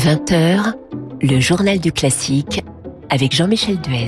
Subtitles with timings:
[0.00, 0.72] 20h,
[1.20, 2.64] le journal du classique
[3.10, 4.06] avec Jean-Michel Duez.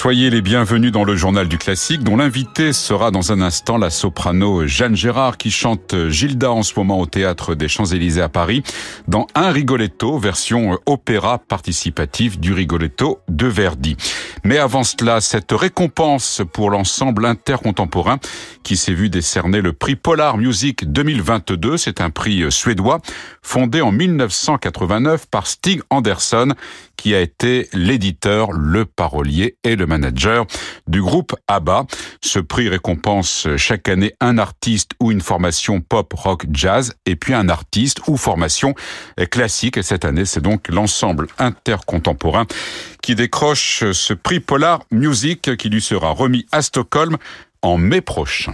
[0.00, 3.90] Soyez les bienvenus dans le journal du classique dont l'invité sera dans un instant la
[3.90, 8.62] soprano Jeanne Gérard qui chante Gilda en ce moment au théâtre des Champs-Élysées à Paris
[9.08, 13.98] dans un Rigoletto version opéra participatif du Rigoletto de Verdi.
[14.42, 18.20] Mais avant cela, cette récompense pour l'ensemble intercontemporain
[18.62, 23.00] qui s'est vu décerner le prix Polar Music 2022, c'est un prix suédois
[23.42, 26.54] fondé en 1989 par Stig Andersson
[27.00, 30.44] qui a été l'éditeur, le parolier et le manager
[30.86, 31.86] du groupe ABBA.
[32.20, 37.32] Ce prix récompense chaque année un artiste ou une formation pop, rock, jazz, et puis
[37.32, 38.74] un artiste ou formation
[39.30, 39.78] classique.
[39.78, 42.44] Et cette année, c'est donc l'ensemble intercontemporain
[43.02, 47.16] qui décroche ce prix Polar Music qui lui sera remis à Stockholm
[47.62, 48.52] en mai prochain.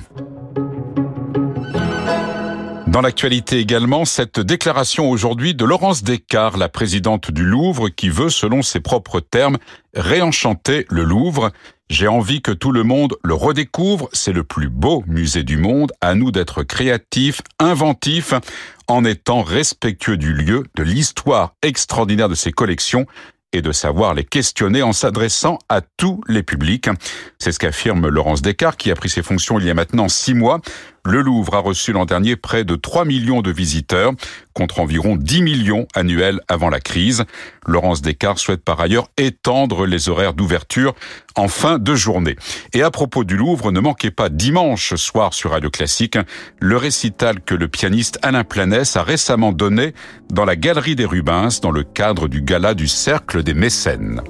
[2.97, 8.31] Dans l'actualité également, cette déclaration aujourd'hui de Laurence Descartes, la présidente du Louvre, qui veut,
[8.31, 9.59] selon ses propres termes,
[9.95, 11.53] réenchanter le Louvre.
[11.91, 15.93] J'ai envie que tout le monde le redécouvre, c'est le plus beau musée du monde,
[16.01, 18.33] à nous d'être créatifs, inventifs,
[18.89, 23.05] en étant respectueux du lieu, de l'histoire extraordinaire de ses collections
[23.53, 26.89] et de savoir les questionner en s'adressant à tous les publics.
[27.39, 30.35] C'est ce qu'affirme Laurence Descartes, qui a pris ses fonctions il y a maintenant six
[30.35, 30.61] mois.
[31.07, 34.11] Le Louvre a reçu l'an dernier près de 3 millions de visiteurs,
[34.55, 37.23] contre environ 10 millions annuels avant la crise.
[37.65, 40.97] Laurence Descartes souhaite par ailleurs étendre les horaires d'ouverture
[41.37, 42.35] en fin de journée.
[42.73, 46.19] Et à propos du Louvre, ne manquez pas dimanche soir sur Radio Classique
[46.59, 49.95] le récital que le pianiste Alain Planès a récemment donné
[50.33, 54.23] dans la Galerie des Rubens dans le cadre du gala du Cercle des Mécènes.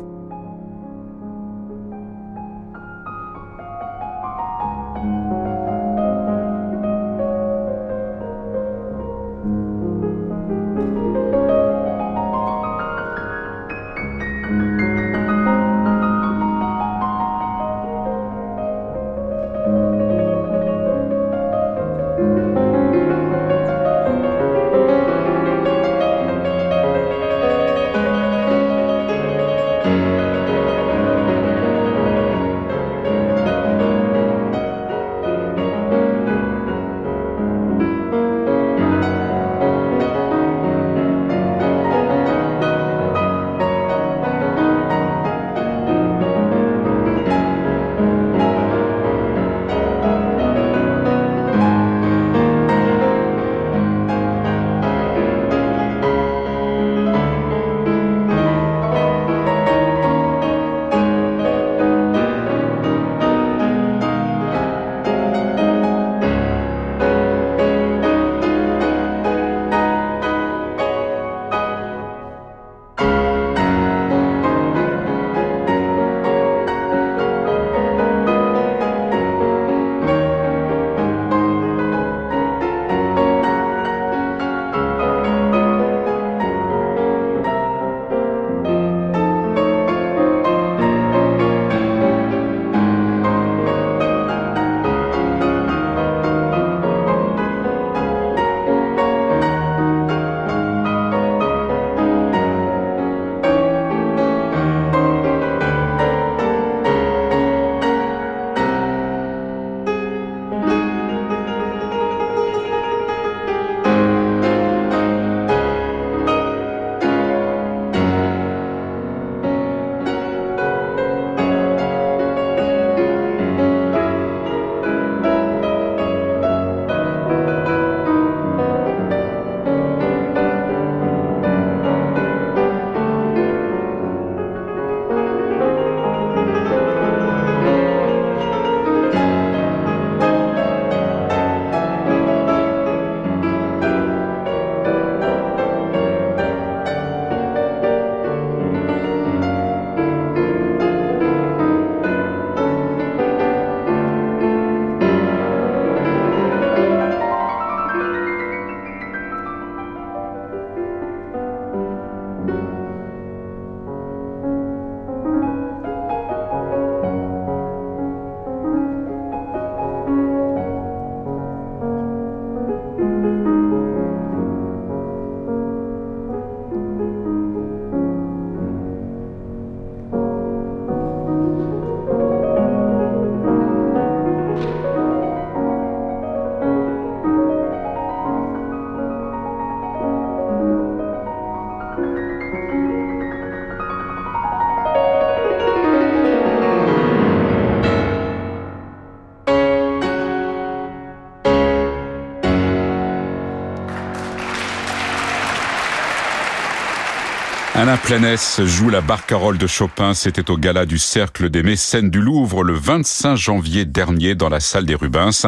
[207.97, 210.13] Alain Planès joue la barcarolle de Chopin.
[210.13, 214.61] C'était au gala du Cercle des Mécènes du Louvre le 25 janvier dernier dans la
[214.61, 215.47] salle des Rubens.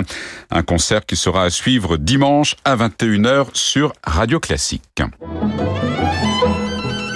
[0.50, 5.02] Un concert qui sera à suivre dimanche à 21h sur Radio Classique.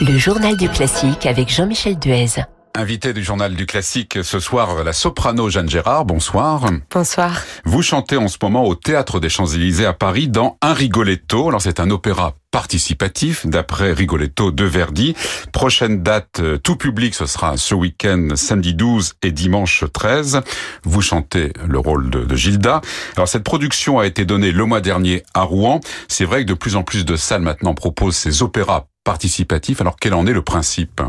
[0.02, 2.42] Le journal du classique avec Jean-Michel Duez.
[2.74, 6.06] Invité du journal du classique ce soir, la soprano Jeanne Gérard.
[6.06, 6.70] Bonsoir.
[6.90, 7.42] Bonsoir.
[7.66, 11.48] Vous chantez en ce moment au Théâtre des Champs-Élysées à Paris dans Un Rigoletto.
[11.48, 15.14] Alors c'est un opéra participatif d'après Rigoletto de Verdi.
[15.52, 20.40] Prochaine date euh, tout public, ce sera ce week-end samedi 12 et dimanche 13.
[20.84, 22.80] Vous chantez le rôle de, de Gilda.
[23.16, 25.80] Alors cette production a été donnée le mois dernier à Rouen.
[26.08, 29.80] C'est vrai que de plus en plus de salles maintenant proposent ces opéras participatif.
[29.80, 31.00] Alors quel en est le principe?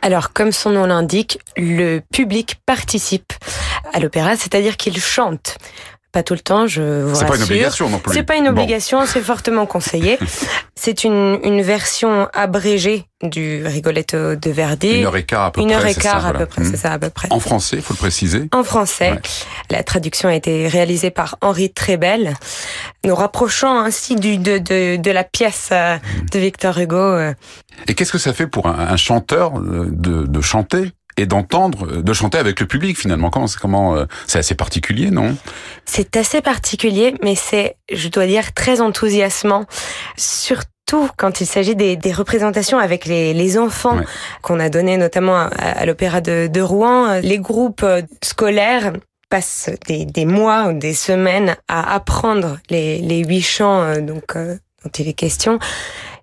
[0.00, 3.32] Alors comme son nom l'indique, le public participe
[3.92, 5.56] à l'opéra, c'est-à-dire qu'il chante.
[6.12, 8.12] Pas tout le temps, je vous C'est pas une obligation non plus.
[8.12, 10.18] C'est pas une obligation, c'est fortement conseillé.
[10.74, 14.98] c'est une, une version abrégée du Rigoletto de Verdi.
[14.98, 15.76] Une heure et quart à peu une près.
[15.76, 16.38] heure et quart ça, à voilà.
[16.40, 16.70] peu près, Hmm.
[16.70, 17.28] c'est ça à peu près.
[17.30, 18.46] En français, faut le préciser.
[18.52, 19.12] En français.
[19.12, 19.20] Ouais.
[19.70, 22.34] La traduction a été réalisée par Henri Trébel,
[23.06, 25.96] nous rapprochant ainsi du, de, de, de la pièce euh,
[26.30, 26.96] de Victor Hugo.
[26.96, 27.32] euh,
[27.88, 31.86] Et qu'est-ce que ça fait pour un, un chanteur euh, de, de chanter et d'entendre,
[31.98, 35.36] euh, de chanter avec le public finalement Comment, c'est- comment, euh, c'est assez particulier, non?
[35.84, 39.66] C'est assez particulier, mais c'est, je dois dire, très enthousiasmant.
[40.16, 44.04] Surtout quand il s'agit des, des représentations avec les, les enfants Ouais.
[44.42, 47.20] qu'on a donné notamment à, à l'Opéra de, de Rouen.
[47.20, 48.92] Les groupes euh, scolaires
[49.30, 54.36] passent des, des mois ou des semaines à apprendre les, les huit chants euh, donc,
[54.36, 55.58] euh, dont il est question.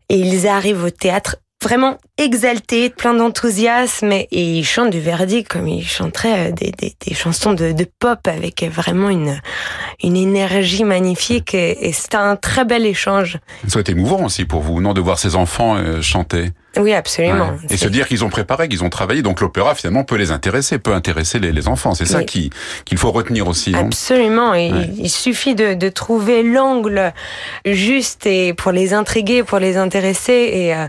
[0.10, 5.68] Et ils arrivent au théâtre vraiment exaltés, pleins d'enthousiasme, et ils chantent du Verdi comme
[5.68, 9.40] ils chanteraient euh, des, des, des chansons de, de pop avec vraiment une,
[10.04, 13.40] une énergie magnifique, et, et c'est un très bel échange.
[13.64, 16.52] Ça doit être émouvant aussi pour vous, non, de voir ces enfants euh, chanter.
[16.78, 17.50] Oui, absolument.
[17.50, 17.68] Ouais.
[17.72, 20.78] Et se dire qu'ils ont préparé, qu'ils ont travaillé, donc l'opéra finalement peut les intéresser,
[20.78, 21.96] peut intéresser les, les enfants.
[21.96, 22.52] C'est ça qui
[22.86, 23.74] qu'il faut retenir aussi.
[23.76, 24.54] Absolument.
[24.54, 24.90] Et Ouais.
[24.96, 27.12] il, il suffit de, de trouver l'angle
[27.66, 30.52] juste et pour les intriguer, pour les intéresser.
[30.54, 30.88] Et, euh,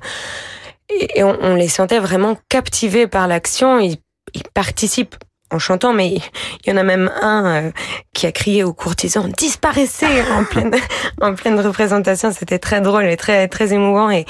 [1.15, 3.79] et on, on les sentait vraiment captivés par l'action.
[3.79, 3.97] Ils,
[4.35, 5.17] ils participent
[5.51, 6.23] en chantant, mais il
[6.67, 7.71] y en a même un euh,
[8.15, 10.75] qui a crié aux courtisans disparaissez en pleine
[11.21, 12.33] en pleine représentation.
[12.33, 14.27] C'était très drôle et très très émouvant et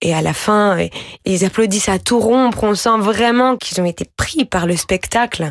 [0.00, 0.78] et à la fin,
[1.24, 2.62] ils applaudissent à tout rompre.
[2.62, 5.50] On sent vraiment qu'ils ont été pris par le spectacle.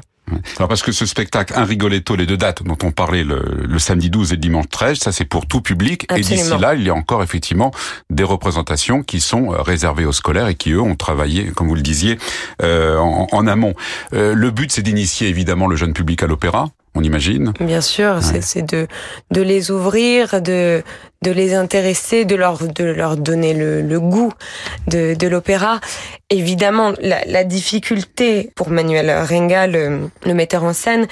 [0.58, 3.80] Alors parce que ce spectacle, un Rigoletto, les deux dates dont on parlait le, le
[3.80, 6.06] samedi 12 et le dimanche 13, ça c'est pour tout public.
[6.16, 7.72] Et d'ici là, il y a encore effectivement
[8.10, 11.76] des représentations qui sont euh, réservées aux scolaires et qui eux ont travaillé, comme vous
[11.76, 12.18] le disiez,
[12.62, 13.74] euh, en, en amont.
[14.14, 17.54] Euh, le but c'est d'initier évidemment le jeune public à l'opéra, on imagine.
[17.60, 18.88] Bien sûr, c'est- c'est de
[19.32, 20.84] de les ouvrir, de
[21.24, 24.32] de les intéresser, de leur de leur donner le, le goût
[24.88, 25.80] de de l'opéra.
[26.30, 31.08] Évidemment, la, la difficulté pour Manuel Renga, le, le metteur en scène,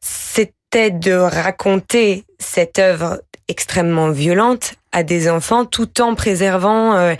[0.00, 7.14] c'était de raconter cette œuvre extrêmement violente à des enfants tout en préservant euh,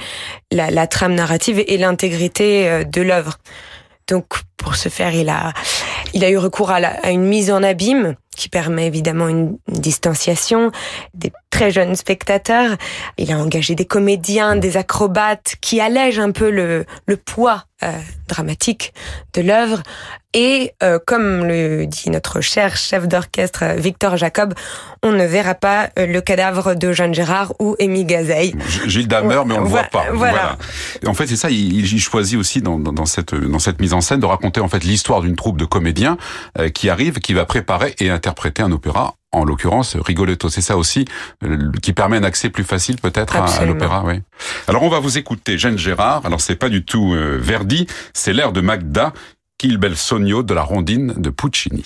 [0.52, 3.38] la, la trame narrative et l'intégrité euh, de l'œuvre.
[4.08, 4.26] Donc
[4.56, 5.52] pour ce faire, il a
[6.14, 9.56] il a eu recours à, la- à une mise en abîme qui permet évidemment une,
[9.68, 10.70] distanciation
[11.14, 12.76] des très jeunes spectateurs.
[13.18, 17.90] Il a engagé des comédiens, des acrobates qui allègent un peu le, le poids euh,
[18.28, 18.92] dramatique
[19.34, 19.82] de l'œuvre.
[20.32, 24.54] Et euh, comme le dit notre cher chef d'orchestre euh, Victor Jacob,
[25.02, 28.54] on ne verra pas euh, le cadavre de Jeanne Gérard ou Émile Gazeille.
[28.68, 30.04] G- Gilda meurt, mais on le voit pas.
[30.12, 30.56] voilà.
[31.04, 31.50] En fait, c'est ça.
[31.50, 34.60] Il, il choisit aussi dans, dans, dans cette dans cette mise en scène de raconter
[34.60, 36.16] en fait l'histoire d'une troupe de comédiens
[36.60, 39.14] euh, qui arrive, qui va préparer et interpréter un opéra.
[39.32, 41.04] En l'occurrence, Rigoletto, c'est ça aussi
[41.44, 44.02] euh, qui permet un accès plus facile peut-être à, l'opéra.
[44.04, 44.20] Oui.
[44.66, 46.26] Alors on va vous écouter Jeanne Gérard.
[46.26, 49.12] Alors c'est pas du tout euh, Verdi, c'est l'air de Magda,
[49.56, 51.84] Qu'il bel sogno de la rondine de Puccini.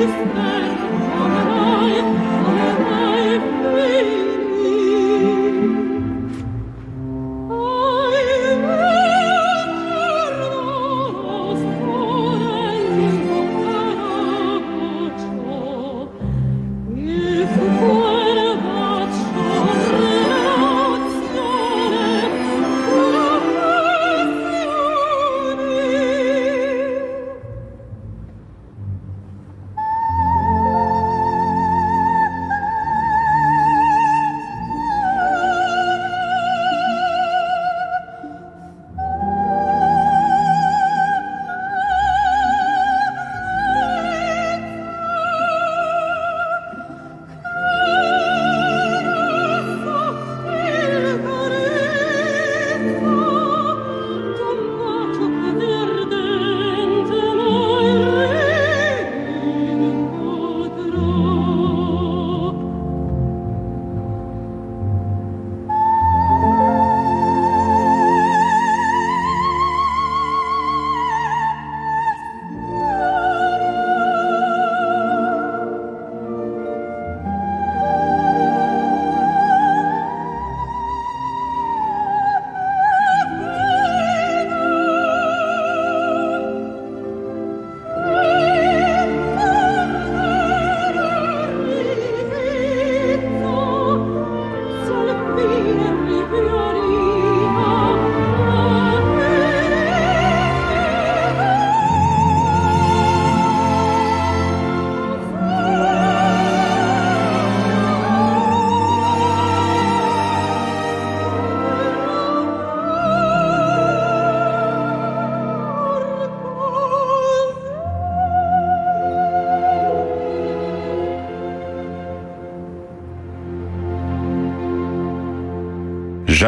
[0.00, 0.69] with me.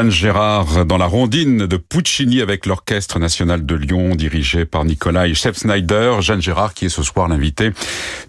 [0.02, 5.32] Jeanne Gérard dans la rondine de Puccini avec l'Orchestre National de Lyon dirigé par Nicolas
[5.32, 6.16] Schepsneider.
[6.18, 7.70] Jeanne Gérard qui est ce soir l'invité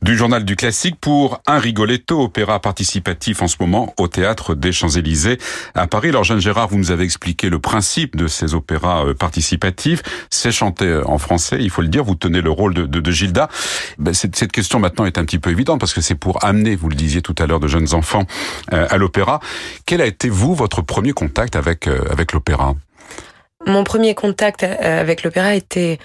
[0.03, 4.71] du Journal du Classique pour un Rigoletto, opéra participatif en ce moment au Théâtre des
[4.71, 5.39] Champs-Élysées
[5.73, 6.09] à Paris.
[6.09, 10.03] Alors Jeanne Gérard, vous nous avez expliqué le principe de ces opéras euh, participatifs.
[10.29, 12.03] C'est chanté euh, en français, il faut le dire.
[12.03, 13.49] Vous tenez le rôle de, Gilda.
[13.97, 16.89] Ben, cette, question maintenant est un petit peu évidente parce que c'est pour amener, vous
[16.89, 18.27] le disiez tout à l'heure, de jeunes enfants
[18.73, 19.39] euh, à l'opéra.
[19.87, 21.55] Quel a été, vous, votre premier contact
[21.87, 22.75] euh, avec l'opéra
[23.65, 25.99] Mon premier contact euh, avec l'opéra était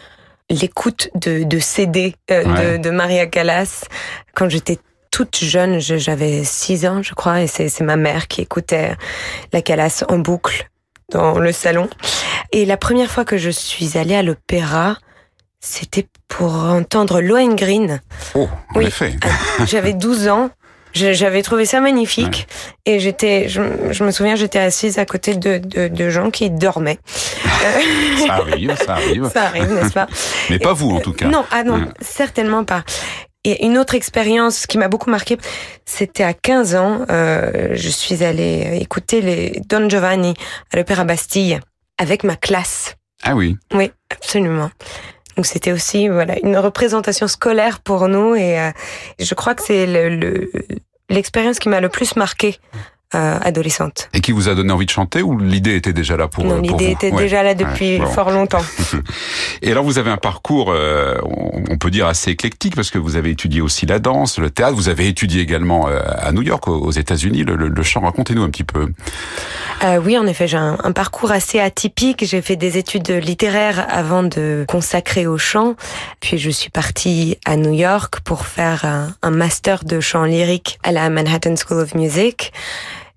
[0.50, 2.78] l'écoute de, de CD euh, ouais.
[2.78, 3.84] de, de, Maria Callas
[4.34, 4.78] quand j'étais
[5.10, 8.96] toute jeune, j'avais 6 ans je crois, et c'est ma mère qui écoutait
[9.52, 10.68] la Callas en boucle
[11.10, 11.88] dans le salon.
[12.52, 14.98] Et la première fois que je suis allée à l'opéra,
[15.60, 17.98] c'était pour entendre Lohengrin.
[18.34, 19.16] Oh, en oui, effet.
[19.66, 20.50] J'avais 12 ans
[21.12, 22.46] j'avais trouvé ça magnifique
[22.86, 22.94] ouais.
[22.94, 26.50] et j'étais, je, je, me souviens, j'étais assise à côté de, de, de gens qui
[26.50, 26.98] dormaient.
[28.26, 29.30] ça arrive, ça arrive.
[29.32, 30.06] Ça arrive, n'est-ce pas?
[30.50, 31.28] Mais pas vous en tout cas.
[31.28, 31.88] Non, ah non, ouais.
[32.00, 32.84] certainement pas.
[33.44, 35.38] Et une autre expérience qui m'a beaucoup marquée,
[35.84, 40.34] c'était à 15 ans, euh, je suis allée écouter les Don Giovanni
[40.72, 41.60] à l'Opéra Bastille
[41.98, 42.96] avec ma classe.
[43.22, 43.56] Ah oui.
[43.72, 44.70] Oui, absolument.
[45.36, 48.70] Donc c'était aussi voilà une représentation scolaire pour nous et euh,
[49.20, 50.50] je crois que c'est l'expérience le,
[51.60, 52.58] qui m'a le plus marqué.
[53.14, 54.10] Euh, adolescente.
[54.12, 56.60] Et qui vous a donné envie de chanter ou l'idée était déjà là pour, non,
[56.60, 57.22] pour l'idée était ouais.
[57.22, 58.10] déjà là depuis ouais, bon.
[58.10, 58.60] fort longtemps.
[59.62, 63.16] Et alors vous avez un parcours, euh, on peut dire assez éclectique parce que vous
[63.16, 66.68] avez étudié aussi la danse, le théâtre, vous avez étudié également euh, à New York,
[66.68, 68.00] aux États-Unis, le, le, le, chant.
[68.00, 68.92] Racontez-nous un petit peu.
[69.84, 72.24] Euh, oui, en effet, j'ai un, parcours assez atypique.
[72.24, 75.76] J'ai fait des études littéraires avant de consacrer au chant.
[76.20, 80.78] Puis je suis partie à New York pour faire un, un master de chant lyrique
[80.82, 82.52] à la Manhattan School of Music.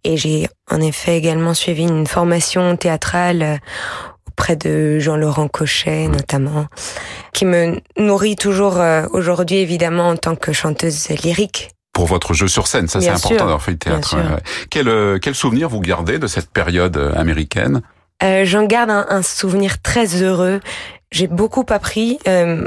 [0.04, 3.60] Et j'ai en effet également suivi une formation théâtrale
[4.28, 6.66] auprès de Jean-Laurent Cochet notamment,
[7.34, 11.70] qui me nourrit toujours euh, aujourd'hui évidemment en tant que chanteuse lyrique.
[11.94, 14.16] Pour votre jeu sur scène, ça c'est important d'avoir fait le théâtre.
[14.16, 14.42] Ouais, ouais.
[14.70, 17.82] Quel, euh, quel souvenir vous gardez de cette période euh, américaine?
[18.24, 20.62] Euh, J'en garde un, un, souvenir très heureux.
[21.12, 22.66] J'ai beaucoup appris, euh,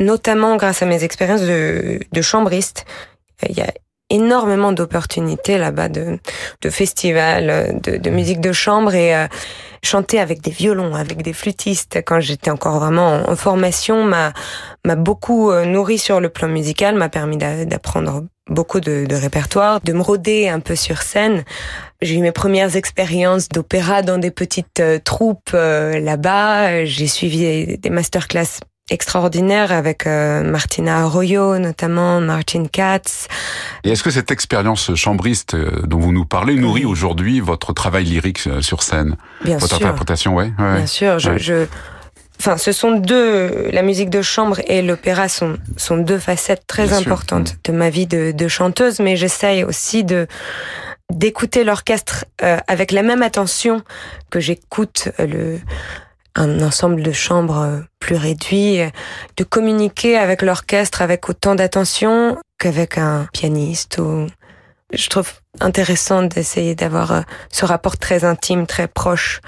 [0.00, 2.86] notamment grâce à mes expériences de, de chambriste.
[3.48, 3.72] Il y a
[4.08, 6.18] énormément d'opportunités là-bas de,
[6.60, 9.26] de festivals, de, de, musique de chambre et euh,
[9.82, 14.32] chanter avec des violons, avec des flûtistes quand j'étais encore vraiment en, formation m'a
[14.86, 19.80] m'a beaucoup euh, nourri sur le plan musical, m'a permis d'apprendre beaucoup de, de répertoire,
[19.80, 21.44] de me rôder un peu sur scène.
[22.00, 26.84] J'ai eu mes premières expériences d'opéra dans des petites euh, troupes euh, là-bas.
[26.84, 28.60] J'ai suivi des masterclass
[28.92, 33.26] extraordinaire avec euh, Martina Arroyo, notamment Martin Katz.
[33.84, 36.90] Et est-ce que cette expérience chambriste euh, dont vous nous parlez nourrit oui.
[36.90, 39.16] aujourd'hui votre travail lyrique euh, sur scène?
[39.44, 39.86] Bien Votre sûr.
[39.86, 41.38] interprétation, ouais, ouais Bien sûr, je, ouais.
[41.38, 41.66] je,
[42.40, 46.86] Enfin, ce sont deux, la musique de chambre et l'opéra sont, sont deux facettes très
[46.86, 47.56] Bien importantes sûr.
[47.64, 50.26] de ma vie de, de chanteuse, mais j'essaye aussi de,
[51.12, 53.82] d'écouter l'orchestre euh, avec la même attention
[54.30, 55.60] que j'écoute le,
[56.34, 58.80] un ensemble de chambres plus réduit,
[59.36, 64.00] de communiquer avec l'orchestre avec autant d'attention qu'avec un pianiste
[64.92, 69.40] je trouve intéressant d'essayer d'avoir ce rapport très intime, très proche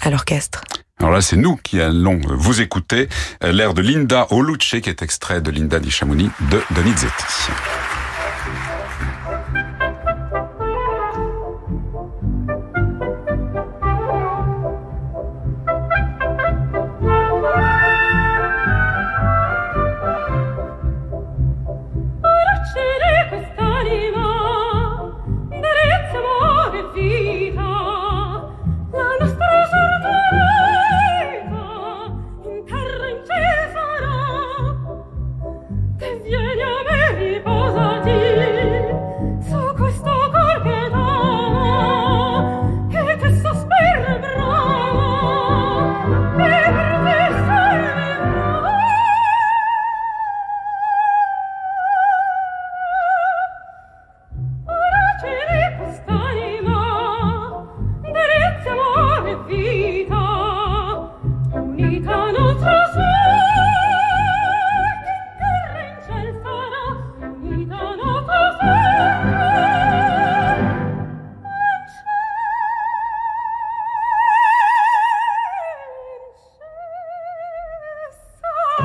[0.00, 0.62] à l'orchestre.
[1.00, 3.08] Alors là, c'est nous qui allons vous écouter
[3.42, 7.50] l'air de Linda Oluce, qui est extrait de Linda di Chamonix de Donizetti.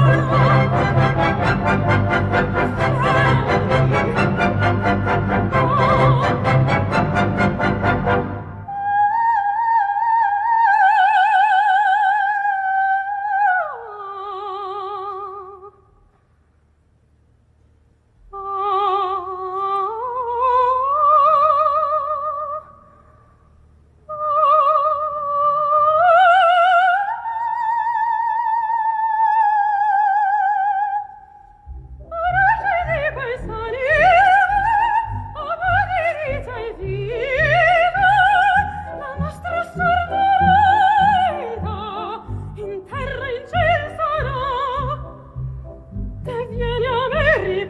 [0.02, 0.70] Oh,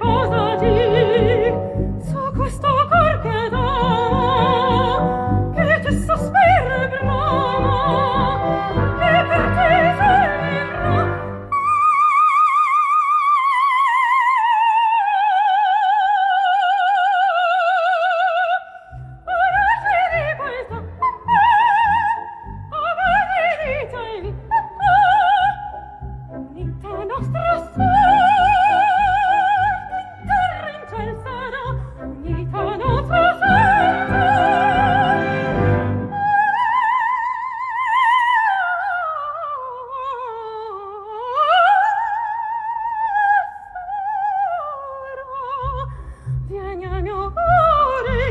[0.09, 0.48] cosa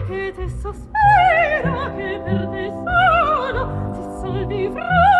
[0.09, 5.17] che te sospira che per te solo si solvi fra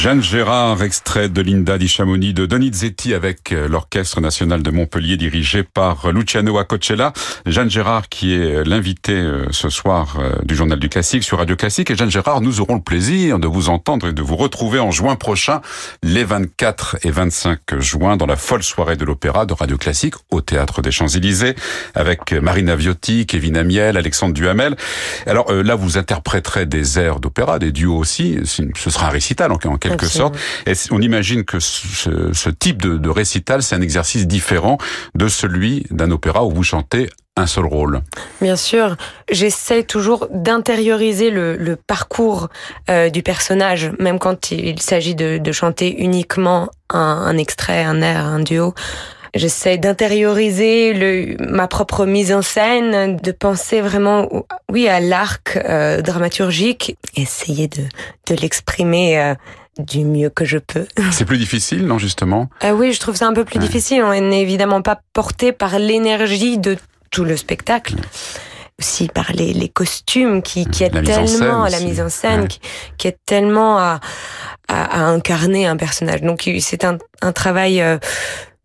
[0.00, 5.18] Jeanne Gérard, extrait de Linda di Chamonix de Donizetti avec euh, l'Orchestre National de Montpellier
[5.18, 7.12] dirigé par Luciano Accocella.
[7.44, 11.54] Jeanne Gérard qui est euh, l'invité euh, ce soir du Journal du Classique sur Radio
[11.54, 11.90] Classique.
[11.90, 14.90] Et Jeanne Gérard, nous aurons le plaisir de vous entendre et de vous retrouver en
[14.90, 15.60] juin prochain,
[16.02, 20.40] les 24 et 25 juin, dans la folle soirée de l'opéra de Radio Classique au
[20.40, 21.56] Théâtre des Champs-Élysées
[21.94, 24.76] avec Marina Viotti, Kevin Amiel, Alexandre Duhamel.
[25.26, 28.38] Alors là, vous interpréterez des airs d'opéra, des duos aussi.
[28.44, 30.36] Ce sera un récital en quelque quelque sorte.
[30.66, 34.78] Et on imagine que ce, ce type de, de récital, c'est un exercice différent
[35.14, 38.02] de celui d'un opéra où vous chantez un seul rôle.
[38.40, 38.96] Bien sûr,
[39.30, 42.48] j'essaie toujours d'intérioriser le, le, parcours
[42.90, 48.02] euh, du personnage, même quand il s'agit de, de, chanter uniquement un, un, extrait, un
[48.02, 48.74] air, un duo.
[49.34, 54.28] J'essaie d'intérioriser ma propre mise en scène, de penser vraiment,
[54.68, 57.82] oui, à l'arc euh, dramaturgique, essayer de,
[58.26, 59.34] de l'exprimer euh,
[59.80, 60.86] du mieux que je peux.
[61.10, 62.48] C'est plus difficile, non, justement?
[62.64, 64.02] Euh, Oui, je trouve ça un peu plus difficile.
[64.02, 66.76] On n'est évidemment pas porté par l'énergie de
[67.10, 67.94] tout le spectacle.
[68.78, 72.60] Aussi par les, les costumes qui, qui est tellement à la mise en scène, qui,
[72.96, 74.00] qui, est tellement à,
[74.68, 76.22] à, à, incarner un personnage.
[76.22, 77.98] Donc c'est un, un travail euh,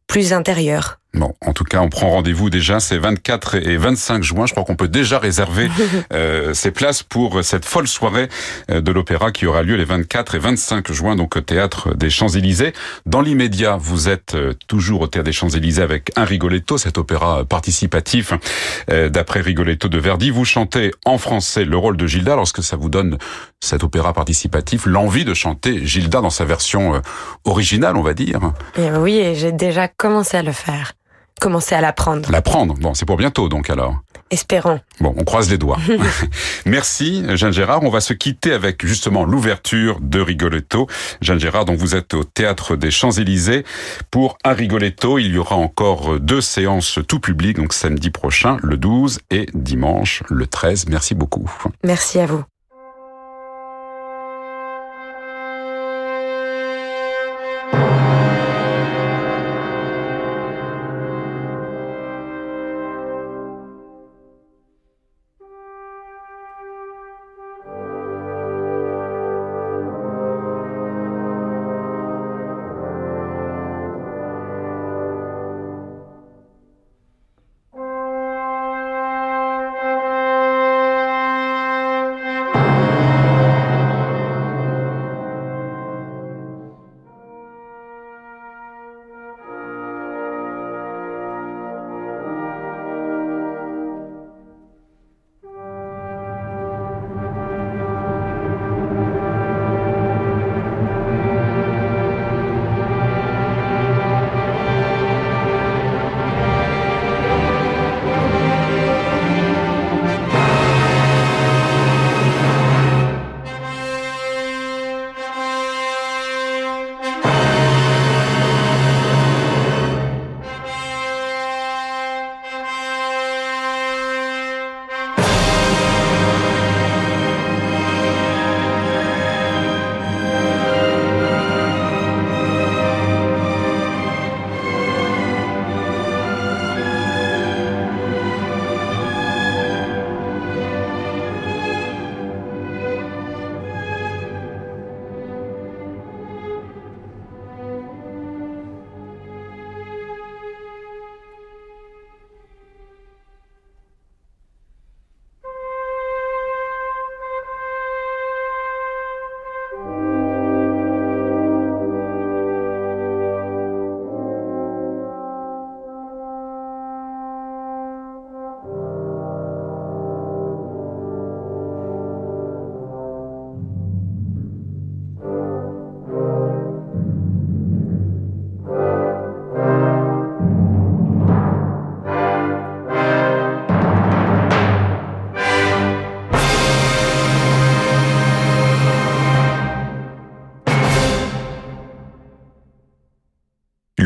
[0.08, 1.00] plus intérieur.
[1.16, 4.46] Bon, en tout cas, on prend rendez-vous déjà, c'est 24 et 25 juin.
[4.46, 5.70] Je crois qu'on peut déjà réserver
[6.14, 8.28] euh, ces places pour cette folle soirée
[8.70, 12.10] euh, de l'opéra qui aura lieu les 24 et 25 juin, donc au Théâtre des
[12.10, 12.74] Champs-Élysées.
[13.06, 17.46] Dans l'immédiat, vous êtes euh, toujours au Théâtre des Champs-Élysées avec un Rigoletto, cet opéra
[17.46, 18.34] participatif
[18.92, 20.32] euh, d'après Rigoletto de Verdi.
[20.32, 23.18] Vous chantez en français le rôle de Gilda lorsque ça vous donne
[23.62, 27.02] cet opéra participatif, l'envie de chanter Gilda dans sa version
[27.46, 28.52] originale, on va dire.
[28.78, 30.92] Et eh oui, et j'ai déjà commencé à le faire
[31.40, 32.32] commencer à l'apprendre.
[32.32, 33.96] L'apprendre Bon, c'est pour bientôt donc alors.
[34.32, 34.80] Espérons.
[35.00, 35.78] Bon, on croise les doigts.
[36.66, 37.84] Merci Jeanne Gérard.
[37.84, 40.88] On va se quitter avec justement l'ouverture de Rigoletto.
[41.22, 43.64] Jeanne Gérard, donc vous êtes au Théâtre des Champs-Élysées
[44.10, 45.20] pour un Rigoletto.
[45.20, 50.24] Il y aura encore deux séances tout public, donc samedi prochain, le 12 et dimanche,
[50.30, 50.88] le 13.
[50.90, 51.50] Merci beaucoup.
[51.84, 52.44] Merci à vous.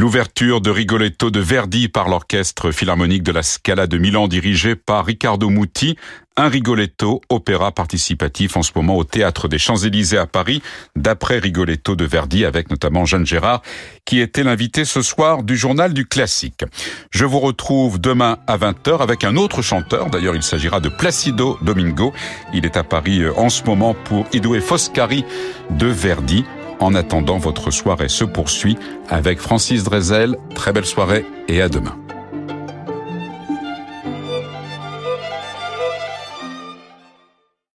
[0.10, 5.06] L'ouverture de Rigoletto de Verdi par l'orchestre philharmonique de la Scala de Milan dirigé par
[5.06, 5.98] Riccardo Muti,
[6.36, 10.64] un Rigoletto, opéra participatif en ce moment au Théâtre des Champs-Élysées à Paris,
[10.96, 13.62] d'après Rigoletto de Verdi, avec notamment Jeanne Gérard,
[14.04, 16.66] qui était l'invité ce soir du journal du classique.
[17.12, 21.60] Je vous retrouve demain à 20h avec un autre chanteur, d'ailleurs il s'agira de Placido
[21.62, 22.14] Domingo.
[22.52, 25.24] Il est à Paris euh, en ce moment pour Idue Foscari
[25.70, 26.46] de Verdi.
[26.80, 28.78] En attendant, votre soirée se poursuit
[29.10, 30.38] avec Francis Drezel.
[30.56, 31.98] Très belle soirée et à demain.